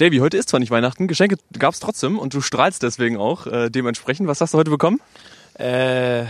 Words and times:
Davy, 0.00 0.16
heute 0.16 0.38
ist 0.38 0.48
zwar 0.48 0.60
nicht 0.60 0.70
Weihnachten, 0.70 1.08
Geschenke 1.08 1.36
gab 1.58 1.74
es 1.74 1.80
trotzdem 1.80 2.18
und 2.18 2.32
du 2.32 2.40
strahlst 2.40 2.82
deswegen 2.82 3.18
auch 3.18 3.46
äh, 3.46 3.68
dementsprechend. 3.68 4.28
Was 4.28 4.40
hast 4.40 4.54
du 4.54 4.58
heute 4.58 4.70
bekommen? 4.70 4.98
Äh, 5.58 6.24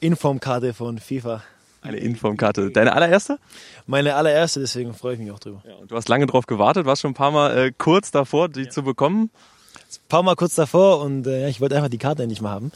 Informkarte 0.00 0.72
von 0.72 0.98
FIFA. 0.98 1.42
Eine 1.82 1.98
Informkarte. 1.98 2.70
Deine 2.70 2.94
allererste? 2.94 3.38
Meine 3.86 4.14
allererste, 4.14 4.60
deswegen 4.60 4.94
freue 4.94 5.14
ich 5.14 5.20
mich 5.20 5.30
auch 5.32 5.38
drüber. 5.38 5.62
Ja, 5.68 5.74
und 5.74 5.90
du 5.90 5.96
hast 5.96 6.08
lange 6.08 6.24
drauf 6.26 6.46
gewartet, 6.46 6.86
warst 6.86 7.02
schon 7.02 7.10
ein 7.10 7.14
paar 7.14 7.30
Mal 7.30 7.54
äh, 7.54 7.72
kurz 7.76 8.10
davor, 8.10 8.48
die 8.48 8.62
ja. 8.62 8.70
zu 8.70 8.82
bekommen 8.82 9.30
ein 9.98 10.08
paar 10.08 10.22
Mal 10.22 10.36
kurz 10.36 10.54
davor 10.54 11.00
und 11.00 11.26
äh, 11.26 11.48
ich 11.48 11.60
wollte 11.60 11.76
einfach 11.76 11.88
die 11.88 11.98
Karte 11.98 12.22
endlich 12.22 12.40
mal 12.40 12.50
haben. 12.50 12.72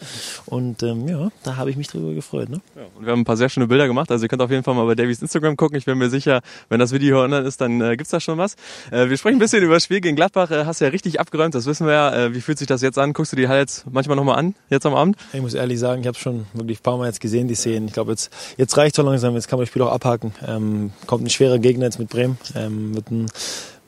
Und 0.46 0.82
ähm, 0.82 1.09
ja, 1.09 1.30
da 1.43 1.57
habe 1.57 1.71
ich 1.71 1.77
mich 1.77 1.89
drüber 1.89 2.14
gefreut. 2.14 2.48
Ne? 2.48 2.61
Ja, 2.77 2.82
und 2.96 3.05
wir 3.05 3.12
haben 3.12 3.21
ein 3.21 3.25
paar 3.25 3.37
sehr 3.37 3.48
schöne 3.48 3.67
Bilder 3.67 3.87
gemacht. 3.87 4.11
Also 4.11 4.25
ihr 4.25 4.29
könnt 4.29 4.43
auf 4.43 4.50
jeden 4.50 4.62
Fall 4.62 4.75
mal 4.75 4.87
bei 4.87 4.95
Davies 4.95 5.23
Instagram 5.23 5.57
gucken. 5.57 5.77
Ich 5.77 5.85
bin 5.85 5.99
mir 5.99 6.11
sicher, 6.11 6.41
wenn 6.68 6.81
das 6.81 6.93
Video 6.93 7.23
online 7.23 7.46
ist, 7.46 7.61
dann 7.61 7.81
äh, 7.81 7.96
gibt's 7.96 8.11
da 8.11 8.21
schon 8.21 8.39
was. 8.39 8.54
Äh, 8.91 9.09
wir 9.09 9.17
sprechen 9.17 9.36
ein 9.36 9.41
bisschen 9.41 9.62
über 9.62 9.75
das 9.75 9.85
Spiel 9.85 10.00
gegen 10.00 10.17
Gladbach. 10.17 10.50
Äh, 10.50 10.64
hast 10.64 10.81
ja 10.81 10.89
richtig 10.89 11.21
abgeräumt, 11.21 11.54
das 11.54 11.67
wissen 11.67 11.86
wir 11.86 11.95
ja. 11.95 12.14
Äh, 12.14 12.35
wie 12.35 12.40
fühlt 12.40 12.59
sich 12.59 12.67
das 12.67 12.82
jetzt 12.82 12.99
an? 12.99 13.12
Guckst 13.12 13.32
du 13.32 13.37
die 13.37 13.48
Highlights 13.48 13.85
manchmal 13.90 14.17
nochmal 14.17 14.39
an, 14.39 14.54
jetzt 14.71 14.87
am 14.87 14.95
Abend? 14.95 15.17
Ich 15.32 15.40
muss 15.40 15.54
ehrlich 15.54 15.79
sagen, 15.79 16.00
ich 16.03 16.07
habe 16.07 16.18
schon 16.18 16.46
wirklich 16.53 16.81
ein 16.81 16.82
paar 16.82 16.96
Mal 16.96 17.07
jetzt 17.07 17.21
gesehen, 17.21 17.48
die 17.48 17.54
Szenen. 17.54 17.89
Ich 17.89 17.95
glaube, 17.95 18.12
jetzt, 18.12 18.31
jetzt 18.57 18.76
reicht 18.76 18.95
so 18.95 19.03
langsam, 19.03 19.35
jetzt 19.35 19.48
kann 19.48 19.59
man 19.59 19.64
das 19.64 19.71
Spiel 19.71 19.82
auch 19.82 19.93
abhaken. 19.93 20.32
Ähm, 20.46 20.93
kommt 21.07 21.25
ein 21.25 21.31
schwerer 21.31 21.59
Gegner 21.59 21.87
jetzt 21.87 21.98
mit 21.98 22.09
Bremen. 22.09 22.39
Ähm, 22.54 22.95
wird 22.95 23.11
ein, 23.11 23.26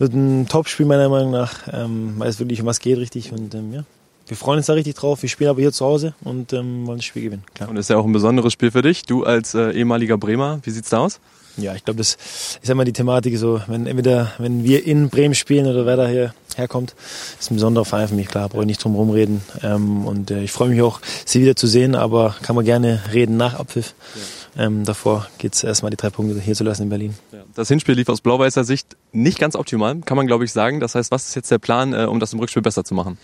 wird 0.01 0.15
ein 0.15 0.49
Top-Spiel 0.49 0.87
meiner 0.87 1.09
Meinung 1.09 1.31
nach, 1.31 1.53
ähm, 1.73 2.15
weil 2.17 2.29
es 2.29 2.41
wirklich 2.41 2.61
um 2.61 2.67
was 2.67 2.81
geht 2.81 2.99
richtig. 2.99 3.33
Und 3.33 3.55
ähm, 3.55 3.73
ja, 3.73 3.85
wir 4.27 4.37
freuen 4.37 4.57
uns 4.57 4.67
da 4.67 4.73
richtig 4.73 4.95
drauf. 4.95 5.23
Wir 5.23 5.29
spielen 5.29 5.51
aber 5.51 5.61
hier 5.61 5.73
zu 5.73 5.85
Hause 5.85 6.15
und 6.23 6.53
ähm, 6.53 6.87
wollen 6.87 6.99
das 6.99 7.05
Spiel 7.05 7.23
gewinnen. 7.23 7.45
Klar. 7.55 7.69
Und 7.69 7.77
das 7.77 7.85
ist 7.85 7.91
ja 7.91 7.99
auch 7.99 8.07
ein 8.07 8.13
besonderes 8.13 8.53
Spiel 8.53 8.71
für 8.71 8.83
dich. 8.83 9.03
Du 9.03 9.25
als 9.25 9.55
äh, 9.55 9.73
ehemaliger 9.73 10.17
Bremer, 10.17 10.61
wie 10.63 10.71
sieht's 10.71 10.89
da 10.89 10.99
aus? 10.99 11.21
Ja, 11.57 11.75
ich 11.75 11.85
glaube, 11.85 11.99
das 11.99 12.17
ist 12.63 12.71
immer 12.71 12.85
die 12.85 12.93
Thematik 12.93 13.37
so, 13.37 13.61
wenn 13.67 13.87
entweder, 13.87 14.33
wenn 14.39 14.65
wir 14.65 14.87
in 14.87 15.11
Bremen 15.11 15.35
spielen 15.35 15.67
oder 15.67 15.85
wer 15.85 15.97
da 15.97 16.07
hier 16.07 16.33
herkommt, 16.57 16.95
ist 17.39 17.51
ein 17.51 17.57
besonderer 17.57 17.85
Verein 17.85 18.09
für 18.09 18.15
mich, 18.15 18.29
klar, 18.29 18.49
brauche 18.49 18.63
ich 18.63 18.69
nicht 18.69 18.83
drum 18.83 18.95
rumreden. 18.95 19.43
Ähm, 19.63 20.07
und 20.07 20.31
äh, 20.31 20.43
ich 20.43 20.53
freue 20.53 20.71
mich 20.71 20.81
auch, 20.81 21.01
sie 21.27 21.43
wieder 21.43 21.57
zu 21.57 21.67
sehen, 21.67 21.95
aber 21.95 22.37
kann 22.41 22.57
man 22.57 22.65
gerne 22.65 23.03
reden 23.13 23.37
nach 23.37 23.59
Abpfiff. 23.59 23.95
Ja. 24.15 24.21
Ähm, 24.61 24.85
davor 24.85 25.27
geht 25.39 25.55
es 25.55 25.65
erstmal 25.65 25.89
die 25.89 25.97
drei 25.97 26.11
Punkte 26.11 26.39
hier 26.39 26.55
zu 26.55 26.65
lassen 26.65 26.83
in 26.83 26.89
Berlin. 26.91 27.15
Das 27.55 27.69
Hinspiel 27.69 27.95
lief 27.95 28.11
aus 28.11 28.21
blau-weißer 28.21 28.63
Sicht 28.63 28.95
nicht 29.11 29.39
ganz 29.39 29.57
optimal, 29.57 30.01
kann 30.01 30.19
man 30.19 30.27
glaube 30.27 30.45
ich 30.45 30.53
sagen. 30.53 30.81
Das 30.81 30.95
heißt, 30.95 31.11
was 31.11 31.29
ist 31.29 31.35
jetzt 31.35 31.51
der 31.51 31.59
Plan, 31.59 31.95
äh, 31.95 32.05
um 32.05 32.21
das 32.21 32.35
im 32.35 32.41
Rückspiel 32.41 32.61
besser 32.61 32.85
zu 32.85 32.93
machen? 32.93 33.17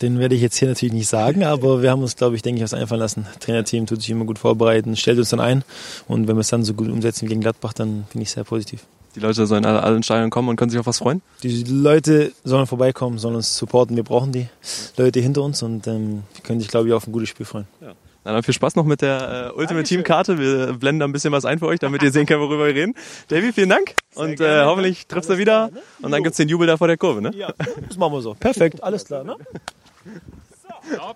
Den 0.00 0.20
werde 0.20 0.36
ich 0.36 0.42
jetzt 0.42 0.56
hier 0.56 0.68
natürlich 0.68 0.92
nicht 0.92 1.08
sagen, 1.08 1.42
aber 1.42 1.82
wir 1.82 1.90
haben 1.90 2.02
uns, 2.02 2.14
glaube 2.14 2.36
ich, 2.36 2.42
denke 2.42 2.58
ich, 2.58 2.62
was 2.62 2.72
einfallen 2.72 3.00
lassen. 3.00 3.26
Trainerteam 3.40 3.86
tut 3.86 4.00
sich 4.00 4.10
immer 4.10 4.26
gut 4.26 4.38
vorbereiten, 4.38 4.94
stellt 4.94 5.18
uns 5.18 5.30
dann 5.30 5.40
ein 5.40 5.64
und 6.06 6.28
wenn 6.28 6.36
wir 6.36 6.42
es 6.42 6.48
dann 6.48 6.62
so 6.62 6.74
gut 6.74 6.88
umsetzen 6.88 7.26
gegen 7.26 7.40
Gladbach, 7.40 7.72
dann 7.72 8.04
bin 8.12 8.22
ich 8.22 8.30
sehr 8.30 8.44
positiv. 8.44 8.84
Die 9.16 9.20
Leute 9.20 9.44
sollen 9.46 9.64
alle, 9.64 9.82
alle 9.82 9.96
in 9.96 10.04
Stadion 10.04 10.30
kommen 10.30 10.50
und 10.50 10.56
können 10.56 10.70
sich 10.70 10.78
auf 10.78 10.86
was 10.86 10.98
freuen? 10.98 11.20
Die 11.42 11.64
Leute 11.64 12.32
sollen 12.44 12.66
vorbeikommen, 12.68 13.18
sollen 13.18 13.34
uns 13.34 13.56
supporten. 13.56 13.96
Wir 13.96 14.04
brauchen 14.04 14.30
die 14.30 14.46
Leute 14.96 15.18
hinter 15.18 15.42
uns 15.42 15.62
und 15.64 15.88
ähm, 15.88 16.22
können 16.44 16.60
sich, 16.60 16.68
glaube 16.68 16.86
ich, 16.86 16.94
auf 16.94 17.08
ein 17.08 17.12
gutes 17.12 17.30
Spiel 17.30 17.46
freuen. 17.46 17.66
Ja. 17.80 17.94
Dann 18.26 18.42
viel 18.42 18.54
Spaß 18.54 18.74
noch 18.74 18.84
mit 18.84 19.02
der 19.02 19.52
äh, 19.54 19.56
Ultimate 19.56 19.86
Team 19.86 20.02
Karte. 20.02 20.36
Wir 20.38 20.72
blenden 20.72 20.98
da 20.98 21.06
ein 21.06 21.12
bisschen 21.12 21.30
was 21.30 21.44
ein 21.44 21.60
für 21.60 21.66
euch, 21.66 21.78
damit 21.78 22.02
ihr 22.02 22.10
sehen 22.10 22.26
könnt, 22.26 22.40
worüber 22.40 22.66
wir 22.66 22.74
reden. 22.74 22.94
Davy, 23.28 23.52
vielen 23.52 23.68
Dank. 23.68 23.94
Sehr 24.10 24.24
und 24.24 24.40
äh, 24.40 24.64
hoffentlich 24.64 25.06
triffst 25.06 25.30
du 25.30 25.38
wieder. 25.38 25.68
Ne? 25.68 25.80
Und 26.02 26.10
dann 26.10 26.24
gibt's 26.24 26.36
den 26.36 26.48
Jubel 26.48 26.66
da 26.66 26.76
vor 26.76 26.88
der 26.88 26.96
Kurve, 26.96 27.22
ne? 27.22 27.30
Ja, 27.36 27.52
das 27.88 27.96
machen 27.96 28.14
wir 28.14 28.22
so. 28.22 28.34
Perfekt, 28.34 28.82
alles 28.82 29.04
klar, 29.04 29.22
ne? 29.22 29.36
Stop. 30.58 31.14